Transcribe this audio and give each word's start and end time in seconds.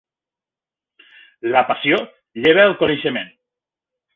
La 1.55 1.63
passió 1.73 2.01
lleva 2.47 2.67
el 2.71 2.77
coneixement. 2.83 3.31